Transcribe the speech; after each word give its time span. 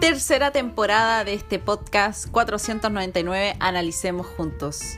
tercera 0.00 0.52
temporada 0.52 1.24
de 1.24 1.34
este 1.34 1.58
podcast 1.58 2.30
499 2.30 3.56
Analicemos 3.58 4.28
Juntos. 4.28 4.96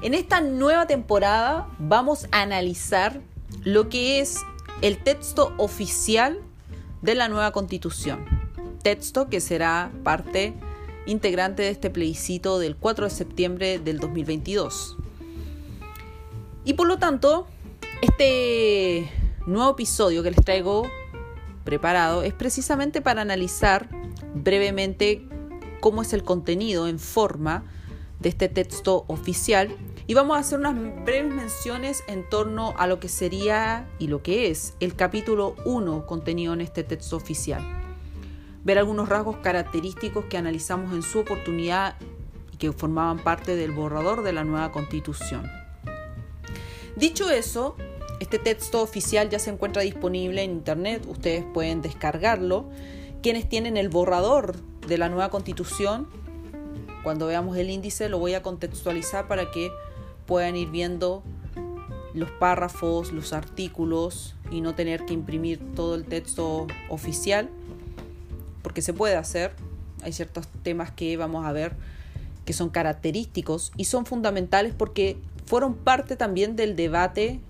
En 0.00 0.14
esta 0.14 0.40
nueva 0.40 0.86
temporada 0.86 1.68
vamos 1.78 2.26
a 2.32 2.40
analizar 2.40 3.20
lo 3.62 3.90
que 3.90 4.20
es 4.20 4.38
el 4.80 5.02
texto 5.02 5.52
oficial 5.58 6.40
de 7.02 7.14
la 7.14 7.28
nueva 7.28 7.52
constitución. 7.52 8.24
Texto 8.82 9.28
que 9.28 9.40
será 9.40 9.90
parte 10.02 10.54
integrante 11.04 11.64
de 11.64 11.70
este 11.70 11.90
plebiscito 11.90 12.58
del 12.58 12.74
4 12.74 13.04
de 13.04 13.10
septiembre 13.10 13.78
del 13.78 14.00
2022. 14.00 14.96
Y 16.64 16.72
por 16.72 16.86
lo 16.86 16.98
tanto, 16.98 17.46
este 18.00 19.10
nuevo 19.46 19.72
episodio 19.72 20.22
que 20.22 20.30
les 20.30 20.42
traigo 20.42 20.90
preparado 21.64 22.22
es 22.22 22.32
precisamente 22.32 23.02
para 23.02 23.20
analizar 23.20 23.88
brevemente 24.42 25.26
cómo 25.80 26.02
es 26.02 26.12
el 26.12 26.24
contenido 26.24 26.88
en 26.88 26.98
forma 26.98 27.64
de 28.20 28.28
este 28.28 28.48
texto 28.48 29.04
oficial 29.08 29.76
y 30.06 30.14
vamos 30.14 30.36
a 30.36 30.40
hacer 30.40 30.58
unas 30.58 30.74
breves 31.04 31.34
menciones 31.34 32.04
en 32.06 32.28
torno 32.28 32.74
a 32.78 32.86
lo 32.86 33.00
que 33.00 33.08
sería 33.08 33.88
y 33.98 34.06
lo 34.06 34.22
que 34.22 34.50
es 34.50 34.74
el 34.80 34.94
capítulo 34.94 35.56
1 35.64 36.06
contenido 36.06 36.54
en 36.54 36.60
este 36.60 36.84
texto 36.84 37.16
oficial. 37.16 37.62
Ver 38.64 38.78
algunos 38.78 39.08
rasgos 39.08 39.36
característicos 39.38 40.24
que 40.26 40.36
analizamos 40.36 40.92
en 40.92 41.02
su 41.02 41.20
oportunidad 41.20 41.96
y 42.52 42.56
que 42.56 42.72
formaban 42.72 43.18
parte 43.18 43.56
del 43.56 43.72
borrador 43.72 44.22
de 44.22 44.32
la 44.32 44.44
nueva 44.44 44.72
constitución. 44.72 45.50
Dicho 46.96 47.30
eso, 47.30 47.76
este 48.20 48.38
texto 48.38 48.82
oficial 48.82 49.28
ya 49.28 49.38
se 49.38 49.50
encuentra 49.50 49.82
disponible 49.82 50.42
en 50.42 50.52
internet, 50.52 51.04
ustedes 51.06 51.44
pueden 51.52 51.82
descargarlo. 51.82 52.70
Quienes 53.26 53.48
tienen 53.48 53.76
el 53.76 53.88
borrador 53.88 54.54
de 54.86 54.98
la 54.98 55.08
nueva 55.08 55.30
constitución, 55.30 56.06
cuando 57.02 57.26
veamos 57.26 57.56
el 57.56 57.70
índice 57.70 58.08
lo 58.08 58.20
voy 58.20 58.34
a 58.34 58.42
contextualizar 58.44 59.26
para 59.26 59.50
que 59.50 59.72
puedan 60.26 60.54
ir 60.54 60.70
viendo 60.70 61.24
los 62.14 62.30
párrafos, 62.30 63.10
los 63.10 63.32
artículos 63.32 64.36
y 64.52 64.60
no 64.60 64.76
tener 64.76 65.06
que 65.06 65.12
imprimir 65.12 65.58
todo 65.74 65.96
el 65.96 66.04
texto 66.04 66.68
oficial, 66.88 67.50
porque 68.62 68.80
se 68.80 68.92
puede 68.92 69.16
hacer. 69.16 69.56
Hay 70.04 70.12
ciertos 70.12 70.46
temas 70.62 70.92
que 70.92 71.16
vamos 71.16 71.46
a 71.46 71.50
ver 71.50 71.74
que 72.44 72.52
son 72.52 72.68
característicos 72.68 73.72
y 73.76 73.86
son 73.86 74.06
fundamentales 74.06 74.72
porque 74.72 75.18
fueron 75.46 75.74
parte 75.74 76.14
también 76.14 76.54
del 76.54 76.76
debate 76.76 77.40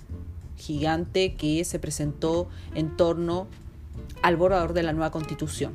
gigante 0.57 1.35
que 1.35 1.67
se 1.67 1.79
presentó 1.79 2.49
en 2.75 2.97
torno 2.97 3.47
al 4.23 4.37
borrador 4.37 4.73
de 4.73 4.83
la 4.83 4.93
nueva 4.93 5.11
constitución. 5.11 5.75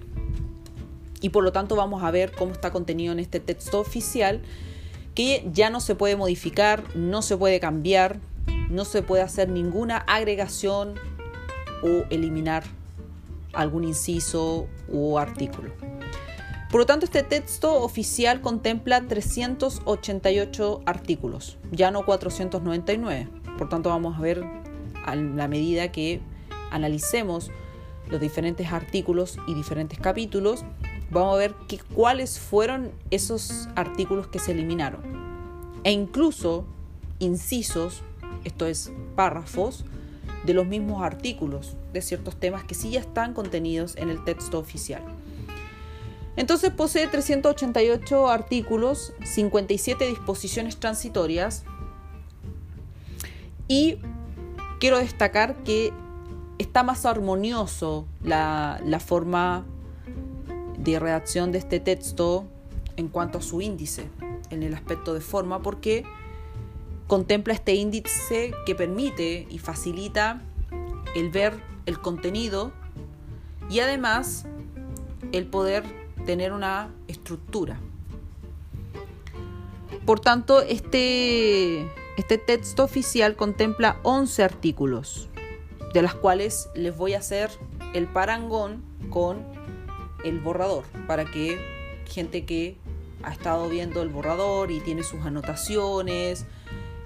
Y 1.21 1.29
por 1.29 1.43
lo 1.43 1.51
tanto 1.51 1.75
vamos 1.75 2.03
a 2.03 2.11
ver 2.11 2.31
cómo 2.31 2.51
está 2.51 2.71
contenido 2.71 3.13
en 3.13 3.19
este 3.19 3.39
texto 3.39 3.79
oficial 3.79 4.41
que 5.13 5.47
ya 5.51 5.69
no 5.69 5.79
se 5.79 5.95
puede 5.95 6.15
modificar, 6.15 6.83
no 6.95 7.21
se 7.21 7.37
puede 7.37 7.59
cambiar, 7.59 8.19
no 8.69 8.85
se 8.85 9.03
puede 9.03 9.21
hacer 9.21 9.49
ninguna 9.49 9.97
agregación 9.97 10.95
o 11.83 12.05
eliminar 12.09 12.63
algún 13.53 13.83
inciso 13.83 14.67
o 14.91 15.19
artículo. 15.19 15.71
Por 16.71 16.79
lo 16.79 16.85
tanto, 16.85 17.05
este 17.05 17.21
texto 17.23 17.81
oficial 17.81 18.39
contempla 18.39 19.01
388 19.01 20.81
artículos, 20.85 21.57
ya 21.71 21.91
no 21.91 22.05
499. 22.05 23.27
Por 23.57 23.67
tanto, 23.67 23.89
vamos 23.89 24.17
a 24.17 24.21
ver 24.21 24.43
a 25.05 25.15
la 25.15 25.49
medida 25.49 25.91
que 25.91 26.21
analicemos 26.71 27.51
los 28.09 28.19
diferentes 28.19 28.71
artículos 28.71 29.37
y 29.47 29.53
diferentes 29.53 29.99
capítulos, 29.99 30.63
vamos 31.09 31.35
a 31.35 31.37
ver 31.37 31.55
cuáles 31.93 32.39
fueron 32.39 32.91
esos 33.09 33.67
artículos 33.75 34.27
que 34.27 34.39
se 34.39 34.51
eliminaron. 34.51 35.01
E 35.83 35.91
incluso 35.91 36.65
incisos, 37.19 38.03
esto 38.43 38.65
es 38.65 38.91
párrafos, 39.15 39.85
de 40.45 40.53
los 40.53 40.65
mismos 40.65 41.03
artículos 41.03 41.75
de 41.93 42.01
ciertos 42.01 42.35
temas 42.35 42.63
que 42.63 42.73
sí 42.73 42.91
ya 42.91 42.99
están 42.99 43.33
contenidos 43.33 43.95
en 43.97 44.09
el 44.09 44.23
texto 44.23 44.57
oficial. 44.59 45.03
Entonces 46.35 46.71
posee 46.71 47.07
388 47.07 48.29
artículos, 48.29 49.13
57 49.23 50.07
disposiciones 50.07 50.77
transitorias 50.77 51.63
y 53.67 53.97
quiero 54.79 54.97
destacar 54.97 55.55
que 55.63 55.93
está 56.61 56.83
más 56.83 57.05
armonioso 57.05 58.07
la, 58.23 58.79
forma 59.05 59.65
de 60.77 60.99
redacción 60.99 61.51
de 61.51 61.57
este 61.57 61.79
texto 61.79 62.45
en 62.97 63.07
cuanto 63.07 63.39
a 63.39 63.41
su 63.41 63.61
índice, 63.61 64.07
en 64.49 64.63
el 64.63 64.73
aspecto 64.73 65.13
de 65.13 65.21
forma, 65.21 65.61
porque 65.61 66.03
contempla 67.07 67.53
este 67.53 67.75
índice 67.75 68.53
que 68.65 68.75
permite 68.75 69.47
y 69.49 69.59
facilita 69.59 70.41
el 71.15 71.29
ver 71.29 71.59
el 71.85 71.99
contenido 71.99 72.71
y 73.69 73.79
además 73.79 74.45
el 75.31 75.47
poder 75.47 75.83
tener 76.25 76.53
una 76.53 76.93
estructura. 77.07 77.79
Por 80.05 80.19
tanto, 80.19 80.61
este 80.61 81.87
este 82.17 82.37
texto 82.37 82.83
oficial 82.83 83.35
contempla 83.35 83.97
11 84.03 84.43
artículos, 84.43 85.29
de 85.93 86.01
las 86.01 86.15
cuales 86.15 86.69
les 86.75 86.95
voy 86.95 87.13
a 87.13 87.19
hacer 87.19 87.49
el 87.93 88.07
parangón 88.07 88.83
con 89.09 89.45
el 90.23 90.39
borrador, 90.39 90.83
para 91.07 91.25
que 91.25 91.59
gente 92.05 92.45
que 92.45 92.77
ha 93.23 93.31
estado 93.31 93.69
viendo 93.69 94.01
el 94.01 94.09
borrador 94.09 94.71
y 94.71 94.79
tiene 94.79 95.03
sus 95.03 95.21
anotaciones 95.21 96.45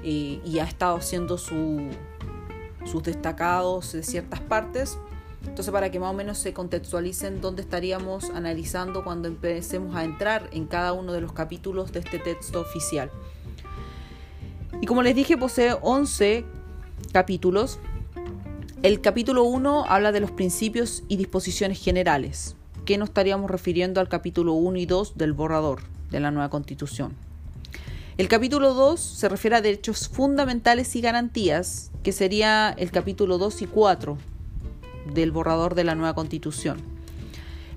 eh, 0.04 0.40
y 0.44 0.60
ha 0.60 0.64
estado 0.64 0.98
haciendo 0.98 1.38
sus 1.38 3.04
destacados 3.04 3.92
de 3.94 4.04
ciertas 4.04 4.40
partes, 4.42 4.98
entonces 5.42 5.72
para 5.72 5.92
que 5.92 6.00
más 6.00 6.12
o 6.12 6.14
menos 6.14 6.38
se 6.38 6.54
contextualicen 6.54 7.42
dónde 7.42 7.62
estaríamos 7.62 8.30
analizando 8.32 9.04
cuando 9.04 9.28
empecemos 9.28 9.96
a 9.96 10.04
entrar 10.04 10.50
en 10.52 10.66
cada 10.66 10.94
uno 10.94 11.12
de 11.14 11.22
los 11.22 11.34
capítulos 11.34 11.92
de 11.92 12.00
este 12.00 12.20
texto 12.20 12.62
oficial. 12.62 13.12
Y 14.82 14.88
como 14.88 15.04
les 15.04 15.16
dije, 15.16 15.38
posee 15.38 15.76
11 15.82 16.46
capítulos. 17.12 17.80
El 18.86 19.02
capítulo 19.02 19.46
1 19.46 19.86
habla 19.88 20.12
de 20.12 20.20
los 20.20 20.30
principios 20.30 21.02
y 21.08 21.18
disposiciones 21.18 21.84
generales, 21.84 22.56
que 22.86 23.00
nos 23.00 23.10
estaríamos 23.10 23.50
refiriendo 23.50 24.00
al 24.00 24.10
capítulo 24.10 24.54
1 24.54 24.78
y 24.78 24.86
2 24.86 25.18
del 25.18 25.34
borrador 25.34 25.82
de 26.12 26.20
la 26.20 26.30
nueva 26.30 26.52
constitución. 26.52 27.16
El 28.20 28.28
capítulo 28.28 28.76
2 28.76 29.00
se 29.00 29.28
refiere 29.28 29.56
a 29.56 29.62
derechos 29.62 30.08
fundamentales 30.08 30.96
y 30.96 31.02
garantías, 31.02 31.90
que 32.04 32.12
sería 32.12 32.76
el 32.78 32.92
capítulo 32.92 33.40
2 33.40 33.64
y 33.64 33.66
4 33.66 34.20
del 35.16 35.32
borrador 35.32 35.74
de 35.74 35.84
la 35.84 35.96
nueva 35.96 36.14
constitución. 36.14 36.78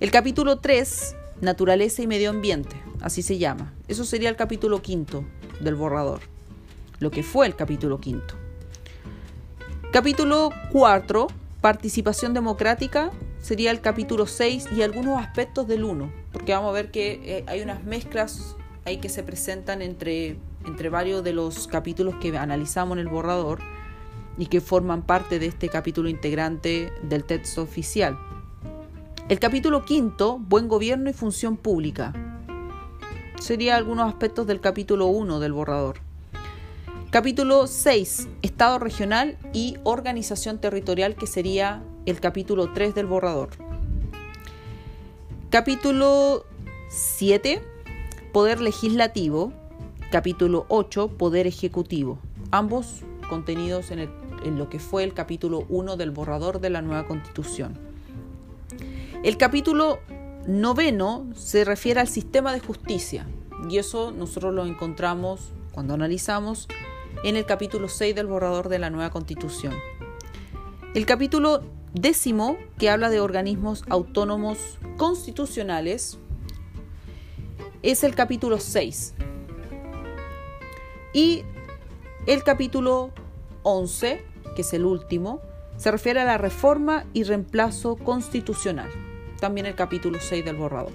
El 0.00 0.10
capítulo 0.10 0.58
3, 0.58 1.16
naturaleza 1.40 2.02
y 2.02 2.06
medio 2.06 2.28
ambiente, 2.28 2.76
así 3.00 3.22
se 3.22 3.38
llama. 3.38 3.72
Eso 3.88 4.04
sería 4.04 4.28
el 4.28 4.36
capítulo 4.36 4.82
5 4.84 5.24
del 5.60 5.74
borrador 5.74 6.20
lo 7.00 7.10
que 7.10 7.22
fue 7.22 7.46
el 7.46 7.54
capítulo 7.54 8.00
quinto. 8.00 8.34
Capítulo 9.90 10.50
4, 10.70 11.28
participación 11.62 12.34
democrática, 12.34 13.10
sería 13.40 13.70
el 13.70 13.80
capítulo 13.80 14.26
6 14.26 14.68
y 14.76 14.82
algunos 14.82 15.18
aspectos 15.18 15.66
del 15.66 15.82
1, 15.82 16.12
porque 16.30 16.52
vamos 16.52 16.68
a 16.68 16.72
ver 16.72 16.90
que 16.90 17.20
eh, 17.24 17.44
hay 17.46 17.62
unas 17.62 17.82
mezclas 17.84 18.54
ahí 18.84 18.98
que 18.98 19.08
se 19.08 19.22
presentan 19.22 19.80
entre, 19.80 20.36
entre 20.66 20.90
varios 20.90 21.24
de 21.24 21.32
los 21.32 21.66
capítulos 21.68 22.16
que 22.16 22.36
analizamos 22.36 22.98
en 22.98 23.00
el 23.00 23.08
borrador 23.08 23.60
y 24.36 24.46
que 24.46 24.60
forman 24.60 25.00
parte 25.00 25.38
de 25.38 25.46
este 25.46 25.70
capítulo 25.70 26.10
integrante 26.10 26.92
del 27.02 27.24
texto 27.24 27.62
oficial. 27.62 28.18
El 29.30 29.38
capítulo 29.38 29.86
quinto, 29.86 30.38
buen 30.38 30.68
gobierno 30.68 31.08
y 31.08 31.14
función 31.14 31.56
pública. 31.56 32.12
Sería 33.40 33.76
algunos 33.76 34.06
aspectos 34.06 34.46
del 34.46 34.60
capítulo 34.60 35.06
1 35.06 35.40
del 35.40 35.54
borrador. 35.54 36.07
Capítulo 37.10 37.66
6, 37.66 38.28
Estado 38.42 38.78
regional 38.78 39.38
y 39.54 39.78
organización 39.82 40.58
territorial, 40.58 41.14
que 41.14 41.26
sería 41.26 41.82
el 42.04 42.20
capítulo 42.20 42.74
3 42.74 42.94
del 42.94 43.06
borrador. 43.06 43.48
Capítulo 45.48 46.44
7, 46.90 47.62
Poder 48.30 48.60
legislativo. 48.60 49.54
Capítulo 50.10 50.66
8, 50.68 51.16
Poder 51.16 51.46
ejecutivo. 51.46 52.18
Ambos 52.50 53.04
contenidos 53.30 53.90
en, 53.90 54.10
lo 54.58 54.68
que 54.68 54.78
fue 54.78 55.02
el 55.02 55.14
capítulo 55.14 55.64
1 55.70 55.96
del 55.96 56.10
borrador 56.10 56.60
de 56.60 56.68
la 56.68 56.82
nueva 56.82 57.06
constitución. 57.06 57.78
El 59.24 59.38
capítulo 59.38 60.00
noveno 60.46 61.26
se 61.34 61.64
refiere 61.64 62.00
al 62.00 62.08
sistema 62.08 62.52
de 62.52 62.60
justicia 62.60 63.26
y 63.70 63.78
eso 63.78 64.12
nosotros 64.12 64.52
lo 64.52 64.66
encontramos 64.66 65.52
cuando 65.72 65.94
analizamos 65.94 66.68
en 67.24 67.36
el 67.36 67.46
capítulo 67.46 67.88
6 67.88 68.14
del 68.14 68.26
borrador 68.26 68.68
de 68.68 68.78
la 68.78 68.90
nueva 68.90 69.10
constitución. 69.10 69.74
El 70.94 71.06
capítulo 71.06 71.62
décimo, 71.92 72.56
que 72.78 72.90
habla 72.90 73.10
de 73.10 73.20
organismos 73.20 73.84
autónomos 73.88 74.78
constitucionales, 74.96 76.18
es 77.82 78.04
el 78.04 78.14
capítulo 78.14 78.58
6. 78.58 79.14
Y 81.12 81.44
el 82.26 82.42
capítulo 82.42 83.10
11, 83.62 84.24
que 84.54 84.62
es 84.62 84.72
el 84.72 84.84
último, 84.84 85.40
se 85.76 85.90
refiere 85.90 86.20
a 86.20 86.24
la 86.24 86.38
reforma 86.38 87.06
y 87.12 87.22
reemplazo 87.22 87.96
constitucional. 87.96 88.90
También 89.40 89.66
el 89.66 89.74
capítulo 89.74 90.18
6 90.20 90.44
del 90.44 90.56
borrador. 90.56 90.92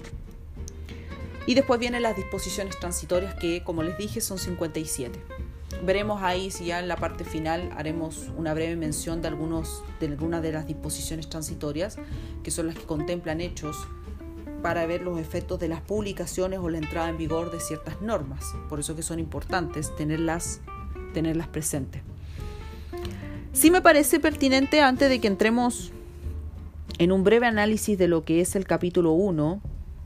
Y 1.46 1.54
después 1.54 1.80
vienen 1.80 2.02
las 2.02 2.16
disposiciones 2.16 2.78
transitorias 2.78 3.34
que, 3.34 3.62
como 3.64 3.82
les 3.82 3.98
dije, 3.98 4.20
son 4.20 4.38
57. 4.38 5.18
Veremos 5.82 6.22
ahí 6.22 6.50
si 6.50 6.66
ya 6.66 6.80
en 6.80 6.88
la 6.88 6.96
parte 6.96 7.24
final 7.24 7.70
haremos 7.76 8.30
una 8.36 8.54
breve 8.54 8.76
mención 8.76 9.20
de, 9.20 9.28
algunos, 9.28 9.82
de 10.00 10.06
algunas 10.06 10.42
de 10.42 10.52
las 10.52 10.66
disposiciones 10.66 11.28
transitorias, 11.28 11.96
que 12.42 12.50
son 12.50 12.66
las 12.66 12.76
que 12.76 12.84
contemplan 12.84 13.40
hechos 13.40 13.76
para 14.62 14.86
ver 14.86 15.02
los 15.02 15.18
efectos 15.18 15.60
de 15.60 15.68
las 15.68 15.82
publicaciones 15.82 16.58
o 16.58 16.70
la 16.70 16.78
entrada 16.78 17.10
en 17.10 17.18
vigor 17.18 17.50
de 17.50 17.60
ciertas 17.60 18.00
normas. 18.00 18.54
Por 18.68 18.80
eso 18.80 18.96
que 18.96 19.02
son 19.02 19.18
importantes 19.18 19.94
tenerlas, 19.96 20.62
tenerlas 21.12 21.48
presentes. 21.48 22.00
Sí 23.52 23.70
me 23.70 23.82
parece 23.82 24.20
pertinente 24.20 24.80
antes 24.80 25.08
de 25.08 25.20
que 25.20 25.28
entremos 25.28 25.92
en 26.98 27.12
un 27.12 27.24
breve 27.24 27.46
análisis 27.46 27.98
de 27.98 28.08
lo 28.08 28.24
que 28.24 28.40
es 28.40 28.56
el 28.56 28.66
capítulo 28.66 29.12
1, 29.12 29.60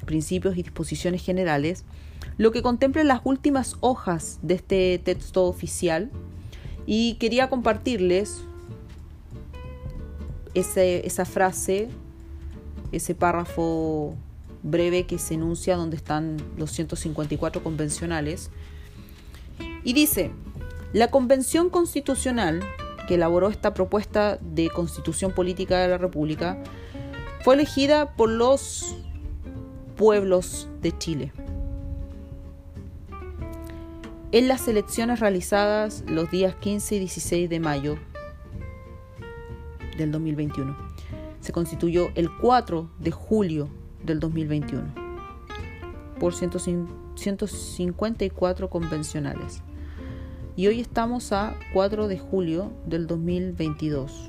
principios 0.05 0.57
y 0.57 0.63
disposiciones 0.63 1.25
generales, 1.25 1.85
lo 2.39 2.53
que 2.53 2.63
contempla 2.63 3.05
las 3.05 3.21
últimas 3.25 3.77
hojas 3.81 4.39
de 4.43 4.55
este 4.55 4.99
texto 4.99 5.45
oficial 5.45 6.11
y 6.87 7.15
quería 7.15 7.51
compartirles 7.51 8.45
esa 10.55 11.25
frase, 11.25 11.89
ese 12.91 13.15
párrafo 13.15 14.17
breve 14.63 15.07
que 15.07 15.19
se 15.19 15.35
enuncia 15.35 15.77
donde 15.77 15.97
están 15.97 16.39
los 16.57 16.71
154 16.73 17.63
convencionales. 17.63 18.51
Y 19.85 19.93
dice, 19.93 20.31
la 20.93 21.11
Convención 21.11 21.71
Constitucional 21.71 22.63
que 23.07 23.15
elaboró 23.15 23.49
esta 23.49 23.73
propuesta 23.73 24.39
de 24.41 24.69
constitución 24.69 25.33
política 25.33 25.79
de 25.79 25.89
la 25.89 25.99
República 25.99 26.63
fue 27.43 27.55
elegida 27.55 28.15
por 28.17 28.29
los 28.29 28.97
pueblos 29.97 30.69
de 30.83 30.97
Chile. 30.99 31.33
En 34.31 34.47
las 34.47 34.69
elecciones 34.69 35.21
realizadas 35.21 36.05
los 36.07 36.31
días 36.31 36.55
15 36.57 36.97
y 36.97 36.99
16 36.99 37.49
de 37.49 37.61
mayo 37.61 37.97
del 39.97 40.13
2021. 40.13 40.77
Se 41.41 41.51
constituyó 41.51 42.11
el 42.15 42.29
4 42.31 42.91
de 42.99 43.11
julio 43.11 43.71
del 44.05 44.21
2021 44.21 44.85
por 46.21 46.35
154 46.35 48.69
convencionales. 48.69 49.63
Y 50.57 50.67
hoy 50.67 50.81
estamos 50.81 51.33
a 51.33 51.55
4 51.73 52.07
de 52.07 52.19
julio 52.19 52.71
del 52.85 53.07
2022. 53.07 54.29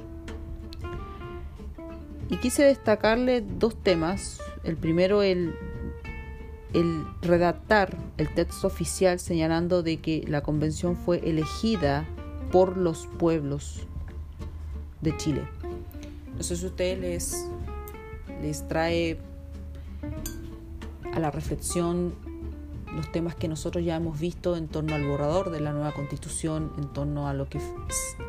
Y 2.29 2.37
quise 2.37 2.63
destacarle 2.63 3.41
dos 3.41 3.75
temas. 3.75 4.39
El 4.63 4.77
primero, 4.77 5.23
el 5.23 5.53
el 6.74 7.06
redactar 7.21 7.98
el 8.18 8.33
texto 8.33 8.68
oficial 8.68 9.19
señalando 9.19 9.83
de 9.83 9.98
que 9.98 10.24
la 10.27 10.42
convención 10.42 10.95
fue 10.95 11.18
elegida 11.30 12.06
por 12.51 12.77
los 12.77 13.07
pueblos 13.18 13.81
de 15.01 15.16
Chile. 15.18 15.44
No 16.36 16.44
sé 16.44 16.56
si 16.56 16.66
a 16.66 16.69
ustedes 16.69 17.00
les, 17.00 17.45
les 18.42 18.68
trae 18.68 19.19
a 21.13 21.19
la 21.19 21.31
reflexión 21.31 22.13
los 22.95 23.12
temas 23.12 23.36
que 23.36 23.48
nosotros 23.48 23.83
ya 23.86 23.95
hemos 23.95 24.19
visto 24.19 24.56
en 24.56 24.68
torno 24.68 24.95
al 24.95 25.06
borrador 25.06 25.51
de 25.51 25.60
la 25.60 25.74
nueva 25.74 25.94
constitución, 25.94 26.71
en 26.77 26.88
torno 26.88 27.27
a 27.27 27.33
lo 27.33 27.48
que, 27.48 27.60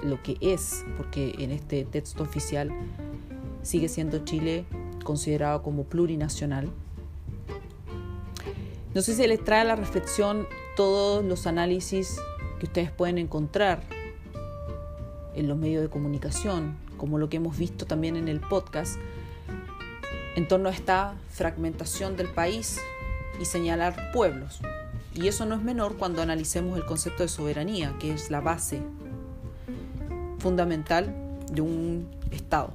lo 0.03 0.23
que 0.23 0.37
es, 0.41 0.85
porque 0.97 1.35
en 1.39 1.51
este 1.51 1.85
texto 1.85 2.23
oficial 2.23 2.71
sigue 3.63 3.89
siendo 3.89 4.19
Chile 4.25 4.65
considerado 5.05 5.63
como 5.63 5.85
plurinacional 5.85 6.71
no 8.95 9.03
sé 9.03 9.15
si 9.15 9.27
les 9.27 9.43
trae 9.45 9.61
a 9.61 9.65
la 9.65 9.77
reflexión 9.77 10.49
todos 10.77 11.25
los 11.25 11.47
análisis 11.47 12.17
que 12.59 12.67
ustedes 12.67 12.91
pueden 12.91 13.19
encontrar 13.19 13.83
en 15.35 15.49
los 15.49 15.57
medios 15.57 15.83
de 15.83 15.89
comunicación, 15.89 16.77
como 16.97 17.19
lo 17.19 17.29
que 17.29 17.37
hemos 17.37 17.57
visto 17.57 17.87
también 17.87 18.17
en 18.17 18.29
el 18.29 18.41
podcast, 18.41 18.97
en 20.35 20.49
torno 20.49 20.69
a 20.69 20.73
esta 20.73 21.15
fragmentación 21.29 22.17
del 22.17 22.29
país 22.29 22.81
y 23.41 23.45
señalar 23.45 24.11
pueblos. 24.13 24.61
Y 25.15 25.29
eso 25.29 25.47
no 25.47 25.55
es 25.55 25.63
menor 25.63 25.97
cuando 25.97 26.23
analicemos 26.23 26.77
el 26.77 26.85
concepto 26.85 27.23
de 27.23 27.29
soberanía, 27.29 27.95
que 28.01 28.13
es 28.13 28.31
la 28.31 28.41
base 28.41 28.83
fundamental 30.39 31.15
de 31.53 31.61
un 31.61 32.09
Estado. 32.31 32.73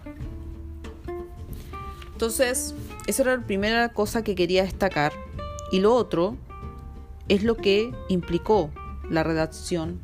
Entonces, 2.11 2.73
esa 3.07 3.23
era 3.23 3.37
la 3.37 3.45
primera 3.45 3.89
cosa 3.89 4.23
que 4.23 4.35
quería 4.35 4.63
destacar 4.63 5.13
y 5.71 5.79
lo 5.79 5.93
otro 5.93 6.35
es 7.27 7.43
lo 7.43 7.55
que 7.55 7.91
implicó 8.09 8.69
la 9.09 9.23
redacción 9.23 9.99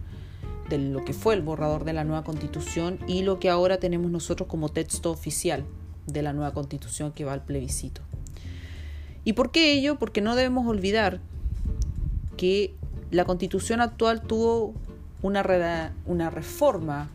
de 0.69 0.77
lo 0.77 1.03
que 1.03 1.13
fue 1.13 1.33
el 1.33 1.41
borrador 1.41 1.83
de 1.83 1.93
la 1.93 2.03
nueva 2.03 2.23
constitución 2.23 2.99
y 3.07 3.23
lo 3.23 3.39
que 3.39 3.49
ahora 3.49 3.77
tenemos 3.77 4.09
nosotros 4.09 4.47
como 4.47 4.69
texto 4.69 5.11
oficial 5.11 5.65
de 6.07 6.21
la 6.21 6.33
nueva 6.33 6.53
constitución 6.53 7.11
que 7.11 7.25
va 7.25 7.33
al 7.33 7.43
plebiscito. 7.43 8.01
¿Y 9.23 9.33
por 9.33 9.51
qué 9.51 9.73
ello? 9.73 9.99
Porque 9.99 10.21
no 10.21 10.35
debemos 10.35 10.65
olvidar 10.67 11.19
que 12.37 12.73
la 13.11 13.25
constitución 13.25 13.81
actual 13.81 14.21
tuvo 14.21 14.73
una, 15.21 15.93
una 16.05 16.29
reforma 16.29 17.09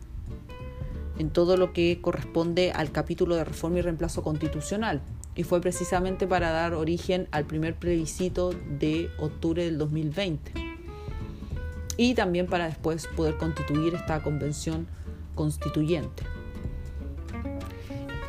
en 1.18 1.30
todo 1.30 1.56
lo 1.56 1.72
que 1.72 1.98
corresponde 2.00 2.72
al 2.72 2.92
capítulo 2.92 3.34
de 3.36 3.44
reforma 3.44 3.78
y 3.78 3.82
reemplazo 3.82 4.22
constitucional 4.22 5.00
y 5.36 5.44
fue 5.44 5.60
precisamente 5.60 6.26
para 6.26 6.50
dar 6.50 6.74
origen 6.74 7.28
al 7.30 7.44
primer 7.44 7.76
plebiscito 7.76 8.52
de 8.78 9.10
octubre 9.18 9.64
del 9.64 9.78
2020 9.78 10.52
y 11.98 12.14
también 12.14 12.46
para 12.46 12.66
después 12.66 13.06
poder 13.16 13.36
constituir 13.36 13.94
esta 13.94 14.22
convención 14.22 14.86
constituyente. 15.34 16.24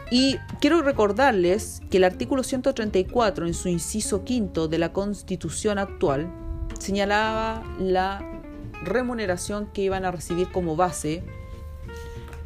Y 0.10 0.38
quiero 0.62 0.82
recordarles 0.82 1.82
que 1.90 1.98
el 1.98 2.06
artículo 2.06 2.44
134 2.44 3.46
en 3.46 3.54
su 3.54 3.68
inciso 3.68 4.24
quinto 4.24 4.68
de 4.68 4.78
la 4.78 4.94
constitución 4.94 5.80
actual 5.80 6.32
señalaba 6.80 7.64
la 7.78 8.42
remuneración 8.84 9.68
que 9.74 9.82
iban 9.82 10.06
a 10.06 10.12
recibir 10.12 10.50
como 10.52 10.78
base 10.78 11.24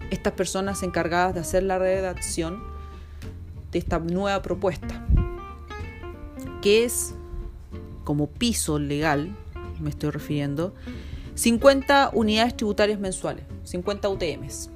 estas 0.10 0.34
personas 0.34 0.82
encargadas 0.82 1.36
de 1.36 1.42
hacer 1.42 1.64
la 1.64 1.78
redacción 1.78 2.71
de 3.72 3.80
esta 3.80 4.00
nueva 4.00 4.42
propuesta, 4.42 5.06
que 6.62 6.84
es 6.84 7.16
como 8.04 8.28
piso 8.28 8.78
legal, 8.80 9.34
me 9.80 9.90
estoy 9.90 10.10
refiriendo, 10.12 10.76
50 11.36 12.12
unidades 12.14 12.58
tributarias 12.58 13.00
mensuales, 13.00 13.46
50 13.64 14.10
UTMs. 14.10 14.70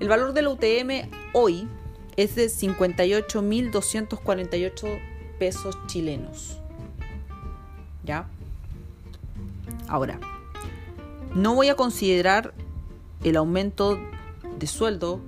El 0.00 0.08
valor 0.08 0.32
de 0.32 0.42
la 0.42 0.50
UTM 0.50 1.08
hoy 1.32 1.68
es 2.16 2.34
de 2.34 2.46
58.248 2.46 5.00
pesos 5.38 5.78
chilenos. 5.86 6.58
¿Ya? 8.04 8.26
Ahora, 9.88 10.18
no 11.34 11.54
voy 11.54 11.68
a 11.68 11.76
considerar 11.76 12.52
el 13.22 13.36
aumento 13.36 14.00
de 14.58 14.66
sueldo 14.66 15.20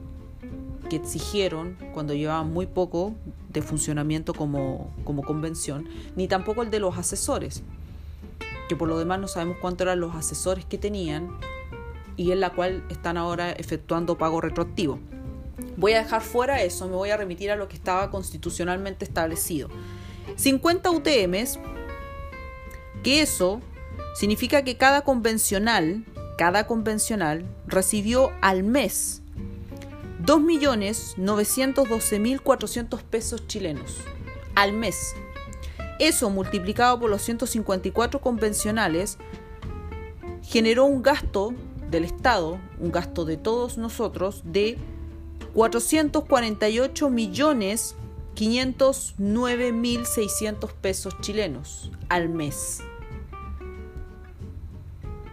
que 0.84 0.96
exigieron 0.96 1.76
cuando 1.92 2.14
llevaban 2.14 2.52
muy 2.52 2.66
poco 2.66 3.14
de 3.50 3.62
funcionamiento 3.62 4.34
como, 4.34 4.92
como 5.04 5.22
convención, 5.22 5.88
ni 6.16 6.28
tampoco 6.28 6.62
el 6.62 6.70
de 6.70 6.80
los 6.80 6.98
asesores, 6.98 7.62
que 8.68 8.76
por 8.76 8.88
lo 8.88 8.98
demás 8.98 9.20
no 9.20 9.28
sabemos 9.28 9.58
cuánto 9.60 9.84
eran 9.84 10.00
los 10.00 10.14
asesores 10.14 10.64
que 10.64 10.78
tenían 10.78 11.30
y 12.16 12.32
en 12.32 12.40
la 12.40 12.50
cual 12.50 12.84
están 12.90 13.16
ahora 13.16 13.52
efectuando 13.52 14.18
pago 14.18 14.40
retroactivo. 14.40 14.98
Voy 15.76 15.92
a 15.92 16.02
dejar 16.02 16.22
fuera 16.22 16.62
eso, 16.62 16.88
me 16.88 16.94
voy 16.94 17.10
a 17.10 17.16
remitir 17.16 17.50
a 17.50 17.56
lo 17.56 17.68
que 17.68 17.76
estaba 17.76 18.10
constitucionalmente 18.10 19.04
establecido. 19.04 19.68
50 20.36 20.90
UTMs, 20.90 21.58
que 23.02 23.20
eso 23.20 23.60
significa 24.14 24.62
que 24.62 24.76
cada 24.76 25.02
convencional, 25.02 26.04
cada 26.38 26.66
convencional 26.66 27.44
recibió 27.66 28.32
al 28.40 28.62
mes 28.62 29.22
2.912.400 30.26 33.02
pesos 33.02 33.46
chilenos 33.46 33.98
al 34.54 34.72
mes. 34.72 35.14
Eso 35.98 36.30
multiplicado 36.30 37.00
por 37.00 37.10
los 37.10 37.22
154 37.22 38.20
convencionales 38.20 39.18
generó 40.42 40.84
un 40.84 41.02
gasto 41.02 41.54
del 41.90 42.04
Estado, 42.04 42.58
un 42.78 42.90
gasto 42.90 43.24
de 43.24 43.36
todos 43.36 43.78
nosotros, 43.78 44.42
de 44.44 44.78
448 45.54 47.10
millones 47.10 47.96
509 48.34 49.72
mil 49.72 50.06
600 50.06 50.72
pesos 50.72 51.16
chilenos 51.20 51.92
al 52.08 52.28
mes, 52.28 52.80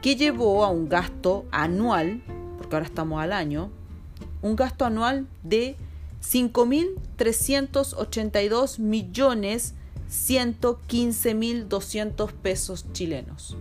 que 0.03 0.15
llevó 0.15 0.63
a 0.63 0.69
un 0.69 0.87
gasto 0.87 1.45
anual, 1.51 2.21
porque 2.57 2.75
ahora 2.75 2.85
estamos 2.85 3.21
al 3.21 3.33
año, 3.33 3.71
un 4.41 4.55
gasto 4.55 4.85
anual 4.85 5.27
de 5.43 5.75
5.382 6.21 8.79
millones 8.79 9.75
115.200 10.09 12.31
pesos 12.33 12.85
chilenos. 12.91 13.55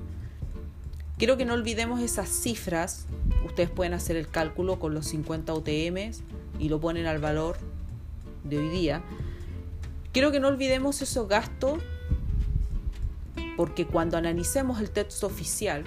Quiero 1.17 1.37
que 1.37 1.45
no 1.45 1.55
olvidemos 1.55 2.01
esas 2.01 2.29
cifras. 2.29 3.07
Ustedes 3.47 3.71
pueden 3.71 3.95
hacer 3.95 4.17
el 4.17 4.27
cálculo 4.29 4.81
con 4.81 4.95
los 4.95 5.07
50 5.07 5.55
UTMs 5.55 6.23
y 6.59 6.69
lo 6.69 6.81
ponen 6.81 7.07
al 7.07 7.19
valor 7.19 7.57
de 8.43 8.59
hoy 8.59 8.69
día. 8.69 9.05
Quiero 10.13 10.33
que 10.33 10.41
no 10.41 10.49
olvidemos 10.49 11.03
esos 11.03 11.29
gastos 11.29 11.81
porque 13.57 13.87
cuando 13.87 14.17
analicemos 14.17 14.81
el 14.81 14.91
texto 14.91 15.27
oficial, 15.27 15.85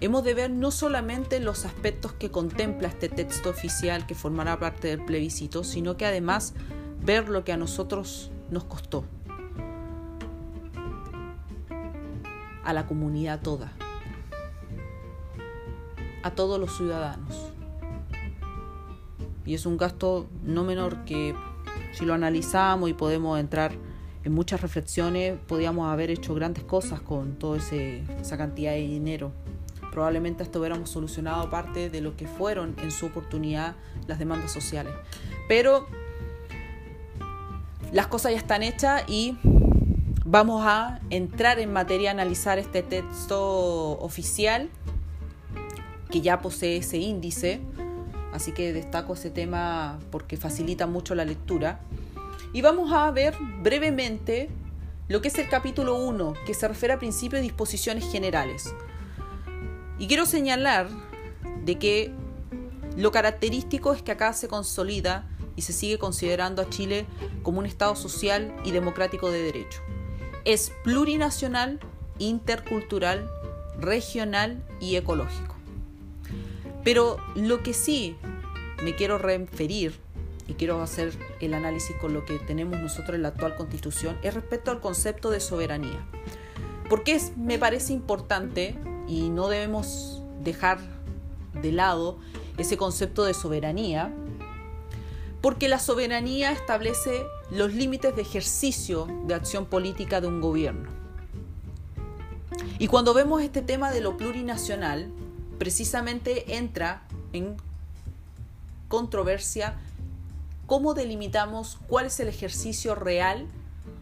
hemos 0.00 0.24
de 0.24 0.34
ver 0.34 0.50
no 0.50 0.70
solamente 0.70 1.40
los 1.40 1.64
aspectos 1.64 2.12
que 2.14 2.30
contempla 2.30 2.88
este 2.88 3.08
texto 3.08 3.50
oficial 3.50 4.06
que 4.06 4.14
formará 4.14 4.58
parte 4.58 4.88
del 4.88 5.04
plebiscito, 5.04 5.62
sino 5.62 5.96
que 5.96 6.06
además 6.06 6.54
ver 7.02 7.28
lo 7.28 7.44
que 7.44 7.52
a 7.52 7.56
nosotros 7.56 8.30
nos 8.50 8.64
costó. 8.64 9.04
A 12.64 12.72
la 12.72 12.86
comunidad 12.86 13.40
toda. 13.40 13.72
A 16.22 16.30
todos 16.32 16.58
los 16.58 16.76
ciudadanos. 16.76 17.52
Y 19.44 19.54
es 19.54 19.66
un 19.66 19.76
gasto 19.76 20.28
no 20.44 20.64
menor 20.64 21.04
que 21.04 21.34
si 21.92 22.04
lo 22.04 22.14
analizamos 22.14 22.88
y 22.88 22.94
podemos 22.94 23.38
entrar 23.40 23.72
en 24.22 24.32
muchas 24.32 24.60
reflexiones, 24.60 25.38
podríamos 25.48 25.90
haber 25.90 26.10
hecho 26.10 26.34
grandes 26.34 26.64
cosas 26.64 27.00
con 27.00 27.36
toda 27.36 27.58
esa 27.58 28.36
cantidad 28.36 28.72
de 28.72 28.80
dinero. 28.80 29.32
Probablemente 29.92 30.42
esto 30.42 30.60
hubiéramos 30.60 30.90
solucionado 30.90 31.50
parte 31.50 31.90
de 31.90 32.00
lo 32.00 32.16
que 32.16 32.26
fueron 32.26 32.76
en 32.82 32.90
su 32.90 33.06
oportunidad 33.06 33.74
las 34.06 34.18
demandas 34.18 34.52
sociales. 34.52 34.92
Pero 35.48 35.86
las 37.92 38.06
cosas 38.06 38.32
ya 38.32 38.38
están 38.38 38.62
hechas 38.62 39.02
y 39.08 39.36
vamos 40.24 40.62
a 40.64 41.00
entrar 41.10 41.58
en 41.58 41.72
materia 41.72 42.10
a 42.10 42.12
analizar 42.12 42.58
este 42.58 42.82
texto 42.82 43.98
oficial 43.98 44.70
que 46.10 46.20
ya 46.20 46.40
posee 46.40 46.76
ese 46.78 46.98
índice, 46.98 47.60
así 48.32 48.52
que 48.52 48.72
destaco 48.72 49.14
ese 49.14 49.30
tema 49.30 49.98
porque 50.10 50.36
facilita 50.36 50.86
mucho 50.86 51.14
la 51.14 51.24
lectura. 51.24 51.80
Y 52.52 52.62
vamos 52.62 52.92
a 52.92 53.10
ver 53.10 53.34
brevemente 53.62 54.48
lo 55.08 55.20
que 55.20 55.28
es 55.28 55.38
el 55.38 55.48
capítulo 55.48 55.96
1, 55.96 56.34
que 56.46 56.54
se 56.54 56.68
refiere 56.68 56.94
a 56.94 56.98
principios 56.98 57.40
y 57.40 57.44
disposiciones 57.44 58.10
generales. 58.10 58.72
Y 60.00 60.06
quiero 60.06 60.24
señalar 60.24 60.88
de 61.62 61.78
que 61.78 62.10
lo 62.96 63.12
característico 63.12 63.92
es 63.92 64.00
que 64.00 64.12
acá 64.12 64.32
se 64.32 64.48
consolida 64.48 65.28
y 65.56 65.62
se 65.62 65.74
sigue 65.74 65.98
considerando 65.98 66.62
a 66.62 66.70
Chile 66.70 67.04
como 67.42 67.58
un 67.58 67.66
Estado 67.66 67.94
social 67.94 68.56
y 68.64 68.70
democrático 68.70 69.30
de 69.30 69.42
derecho. 69.42 69.82
Es 70.46 70.72
plurinacional, 70.84 71.80
intercultural, 72.18 73.30
regional 73.78 74.64
y 74.80 74.96
ecológico. 74.96 75.54
Pero 76.82 77.18
lo 77.34 77.62
que 77.62 77.74
sí 77.74 78.16
me 78.82 78.96
quiero 78.96 79.18
referir 79.18 80.00
y 80.48 80.54
quiero 80.54 80.80
hacer 80.80 81.12
el 81.40 81.52
análisis 81.52 81.94
con 81.96 82.14
lo 82.14 82.24
que 82.24 82.38
tenemos 82.38 82.80
nosotros 82.80 83.16
en 83.16 83.22
la 83.22 83.28
actual 83.28 83.54
constitución 83.54 84.16
es 84.22 84.32
respecto 84.32 84.70
al 84.70 84.80
concepto 84.80 85.28
de 85.28 85.40
soberanía. 85.40 86.06
Porque 86.88 87.12
es, 87.12 87.36
me 87.36 87.58
parece 87.58 87.92
importante 87.92 88.78
y 89.10 89.28
no 89.28 89.48
debemos 89.48 90.22
dejar 90.44 90.78
de 91.60 91.72
lado 91.72 92.18
ese 92.58 92.76
concepto 92.76 93.24
de 93.24 93.34
soberanía 93.34 94.14
porque 95.40 95.68
la 95.68 95.80
soberanía 95.80 96.52
establece 96.52 97.24
los 97.50 97.74
límites 97.74 98.14
de 98.14 98.22
ejercicio 98.22 99.08
de 99.26 99.34
acción 99.34 99.66
política 99.66 100.20
de 100.20 100.28
un 100.28 100.40
gobierno. 100.40 100.88
Y 102.78 102.86
cuando 102.86 103.14
vemos 103.14 103.42
este 103.42 103.62
tema 103.62 103.90
de 103.90 104.00
lo 104.00 104.16
plurinacional, 104.16 105.10
precisamente 105.58 106.56
entra 106.56 107.02
en 107.32 107.56
controversia 108.88 109.78
cómo 110.66 110.94
delimitamos 110.94 111.78
cuál 111.88 112.06
es 112.06 112.20
el 112.20 112.28
ejercicio 112.28 112.94
real 112.94 113.46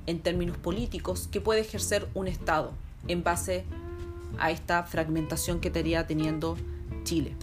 en 0.07 0.21
términos 0.21 0.59
políticos 0.59 1.29
que 1.31 1.41
puede 1.41 1.61
ejercer 1.61 2.09
un 2.15 2.27
Estado 2.27 2.73
en 3.07 3.23
base 3.23 3.65
a 3.75 3.88
esta 4.47 4.83
fragmentación 4.85 5.61
que 5.61 5.68
estaría 5.68 6.07
teniendo 6.07 6.57
Chile. 7.04 7.35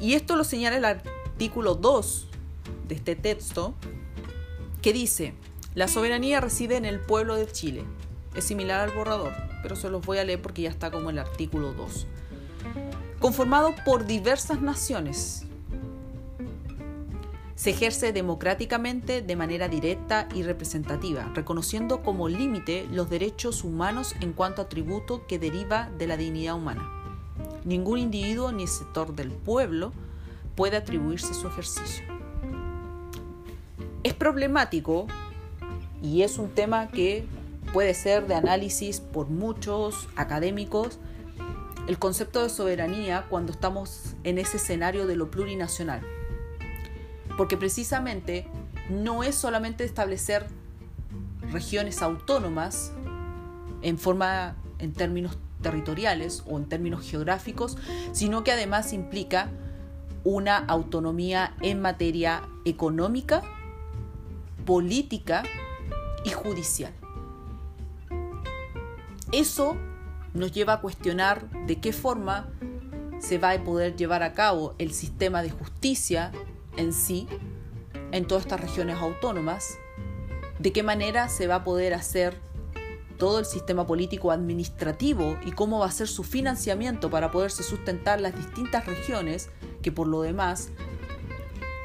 Y 0.00 0.14
esto 0.14 0.36
lo 0.36 0.44
señala 0.44 0.76
el 0.76 0.84
artículo 0.84 1.74
2 1.74 2.28
de 2.88 2.94
este 2.94 3.16
texto, 3.16 3.74
que 4.80 4.92
dice, 4.92 5.34
la 5.74 5.88
soberanía 5.88 6.40
reside 6.40 6.76
en 6.76 6.84
el 6.84 7.00
pueblo 7.00 7.36
de 7.36 7.46
Chile. 7.46 7.84
Es 8.34 8.44
similar 8.44 8.80
al 8.80 8.94
borrador, 8.96 9.32
pero 9.62 9.76
se 9.76 9.88
los 9.88 10.04
voy 10.04 10.18
a 10.18 10.24
leer 10.24 10.42
porque 10.42 10.62
ya 10.62 10.70
está 10.70 10.90
como 10.90 11.10
el 11.10 11.18
artículo 11.18 11.72
2. 11.72 12.06
Conformado 13.20 13.74
por 13.84 14.06
diversas 14.06 14.60
naciones, 14.60 15.46
se 17.62 17.70
ejerce 17.70 18.12
democráticamente 18.12 19.22
de 19.22 19.36
manera 19.36 19.68
directa 19.68 20.26
y 20.34 20.42
representativa, 20.42 21.30
reconociendo 21.32 22.02
como 22.02 22.28
límite 22.28 22.88
los 22.90 23.08
derechos 23.08 23.62
humanos 23.62 24.16
en 24.20 24.32
cuanto 24.32 24.62
a 24.62 24.68
tributo 24.68 25.28
que 25.28 25.38
deriva 25.38 25.88
de 25.96 26.08
la 26.08 26.16
dignidad 26.16 26.56
humana. 26.56 26.90
Ningún 27.64 28.00
individuo 28.00 28.50
ni 28.50 28.66
sector 28.66 29.14
del 29.14 29.30
pueblo 29.30 29.92
puede 30.56 30.76
atribuirse 30.76 31.34
su 31.34 31.46
ejercicio. 31.46 32.04
Es 34.02 34.14
problemático 34.14 35.06
y 36.02 36.22
es 36.22 36.38
un 36.38 36.48
tema 36.50 36.88
que 36.88 37.24
puede 37.72 37.94
ser 37.94 38.26
de 38.26 38.34
análisis 38.34 38.98
por 38.98 39.28
muchos 39.28 40.08
académicos 40.16 40.98
el 41.86 41.96
concepto 42.00 42.42
de 42.42 42.48
soberanía 42.48 43.26
cuando 43.30 43.52
estamos 43.52 44.16
en 44.24 44.38
ese 44.38 44.56
escenario 44.56 45.06
de 45.06 45.14
lo 45.14 45.30
plurinacional. 45.30 46.02
Porque 47.42 47.56
precisamente 47.56 48.46
no 48.88 49.24
es 49.24 49.34
solamente 49.34 49.82
establecer 49.82 50.46
regiones 51.50 52.00
autónomas 52.00 52.92
en 53.82 53.98
forma 53.98 54.54
en 54.78 54.92
términos 54.92 55.36
territoriales 55.60 56.44
o 56.46 56.56
en 56.56 56.68
términos 56.68 57.04
geográficos, 57.04 57.78
sino 58.12 58.44
que 58.44 58.52
además 58.52 58.92
implica 58.92 59.50
una 60.22 60.56
autonomía 60.56 61.56
en 61.62 61.82
materia 61.82 62.42
económica, 62.64 63.42
política 64.64 65.42
y 66.24 66.30
judicial. 66.30 66.92
Eso 69.32 69.76
nos 70.32 70.52
lleva 70.52 70.74
a 70.74 70.80
cuestionar 70.80 71.50
de 71.66 71.80
qué 71.80 71.92
forma 71.92 72.50
se 73.18 73.38
va 73.38 73.50
a 73.50 73.64
poder 73.64 73.96
llevar 73.96 74.22
a 74.22 74.32
cabo 74.32 74.76
el 74.78 74.92
sistema 74.92 75.42
de 75.42 75.50
justicia 75.50 76.30
en 76.76 76.92
sí 76.92 77.28
en 78.12 78.26
todas 78.26 78.44
estas 78.44 78.60
regiones 78.60 78.98
autónomas, 78.98 79.78
de 80.58 80.72
qué 80.72 80.82
manera 80.82 81.28
se 81.28 81.46
va 81.46 81.56
a 81.56 81.64
poder 81.64 81.94
hacer 81.94 82.36
todo 83.18 83.38
el 83.38 83.44
sistema 83.44 83.86
político 83.86 84.30
administrativo 84.30 85.38
y 85.44 85.52
cómo 85.52 85.78
va 85.78 85.86
a 85.86 85.90
ser 85.90 86.08
su 86.08 86.22
financiamiento 86.22 87.10
para 87.10 87.30
poderse 87.30 87.62
sustentar 87.62 88.20
las 88.20 88.36
distintas 88.36 88.86
regiones 88.86 89.48
que 89.80 89.92
por 89.92 90.06
lo 90.06 90.22
demás 90.22 90.70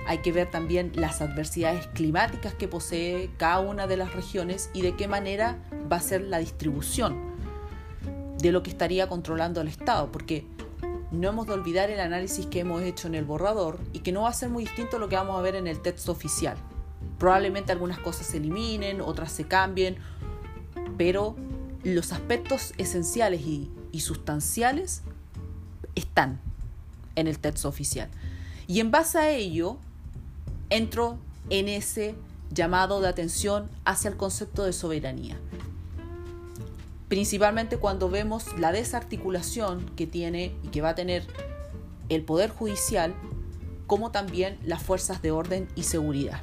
hay 0.08 0.20
que 0.20 0.32
ver 0.32 0.50
también 0.50 0.92
las 0.96 1.22
adversidades 1.22 1.88
climáticas 1.88 2.54
que 2.54 2.68
posee 2.68 3.30
cada 3.38 3.60
una 3.60 3.88
de 3.88 3.98
las 3.98 4.14
regiones 4.14 4.70
y 4.74 4.82
de 4.82 4.96
qué 4.96 5.08
manera 5.08 5.58
va 5.92 5.98
a 5.98 6.02
ser 6.02 6.22
la 6.22 6.40
distribución 6.40 7.36
de 8.38 8.52
lo 8.52 8.64
que 8.64 8.70
estaría 8.70 9.10
controlando 9.10 9.62
el 9.62 9.68
Estado, 9.68 10.12
porque 10.12 10.48
no 11.12 11.30
hemos 11.30 11.48
de 11.48 11.54
olvidar 11.54 11.90
el 11.90 12.00
análisis 12.00 12.46
que 12.46 12.60
hemos 12.60 12.82
hecho 12.82 13.08
en 13.08 13.16
el 13.16 13.26
borrador 13.26 13.80
y 13.94 14.00
que 14.00 14.12
no 14.12 14.24
va 14.24 14.30
a 14.30 14.34
ser 14.34 14.50
muy 14.50 14.66
distinto 14.66 14.98
a 14.98 15.00
lo 15.00 15.08
que 15.10 15.16
vamos 15.16 15.38
a 15.38 15.42
ver 15.42 15.56
en 15.56 15.68
el 15.68 15.82
texto 15.82 16.12
oficial. 16.12 16.58
Probablemente 17.18 17.72
algunas 17.72 18.00
cosas 18.00 18.28
se 18.28 18.38
eliminen, 18.38 19.02
otras 19.02 19.32
se 19.32 19.48
cambien, 19.48 19.98
pero 20.98 21.36
los 21.84 22.12
aspectos 22.12 22.74
esenciales 22.78 23.42
y, 23.42 23.72
sustanciales 24.00 25.02
están 25.96 26.40
en 27.16 27.26
el 27.26 27.40
texto 27.40 27.68
oficial. 27.68 28.10
Y 28.68 28.80
en 28.80 28.92
base 28.92 29.18
a 29.18 29.32
ello, 29.32 29.78
entro 30.70 31.18
en 31.50 31.68
ese 31.68 32.14
llamado 32.52 33.02
de 33.02 33.08
atención 33.08 33.72
hacia 33.86 34.12
el 34.12 34.18
concepto 34.18 34.64
de 34.66 34.74
soberanía. 34.74 35.36
Principalmente 37.08 37.78
cuando 37.78 38.10
vemos 38.10 38.58
la 38.60 38.72
desarticulación 38.72 39.86
que 39.96 40.08
tiene 40.08 40.54
y 40.64 40.68
que 40.68 40.82
va 40.82 40.90
a 40.90 40.96
tener 40.96 41.26
el 42.10 42.24
Poder 42.24 42.50
Judicial 42.50 43.14
como 43.86 44.12
también 44.12 44.58
las 44.64 44.84
fuerzas 44.84 45.22
de 45.22 45.32
orden 45.32 45.68
y 45.76 45.84
seguridad. 45.84 46.42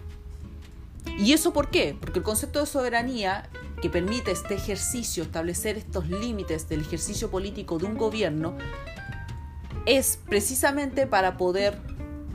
¿Y 1.18 1.32
eso 1.32 1.52
por 1.52 1.70
qué? 1.70 1.96
Porque 1.98 2.20
el 2.20 2.24
concepto 2.24 2.60
de 2.60 2.66
soberanía 2.66 3.48
que 3.82 3.90
permite 3.90 4.30
este 4.30 4.54
ejercicio, 4.54 5.22
establecer 5.22 5.76
estos 5.76 6.08
límites 6.08 6.68
del 6.68 6.80
ejercicio 6.80 7.30
político 7.30 7.78
de 7.78 7.84
un 7.84 7.98
gobierno, 7.98 8.56
es 9.84 10.18
precisamente 10.28 11.06
para 11.06 11.36
poder 11.36 11.78